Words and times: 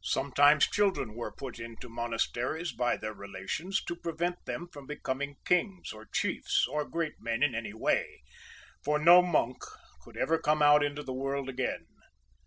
Sometimes 0.00 0.66
children 0.70 1.12
were 1.14 1.30
put 1.30 1.58
into 1.58 1.90
monasteries 1.90 2.72
by 2.72 2.96
their 2.96 3.12
relations 3.12 3.84
to 3.84 3.94
prevent 3.94 4.42
them 4.46 4.66
from 4.72 4.86
becoming 4.86 5.36
kings 5.44 5.92
or 5.92 6.06
chiefs, 6.06 6.66
or 6.66 6.88
great 6.88 7.20
men 7.20 7.42
in 7.42 7.54
any 7.54 7.74
way, 7.74 8.22
for 8.82 8.98
no 8.98 9.20
monk 9.20 9.62
could 10.00 10.16
ever 10.16 10.38
come 10.38 10.62
out 10.62 10.82
into 10.82 11.02
the 11.02 11.12
world 11.12 11.50
again. 11.50 11.86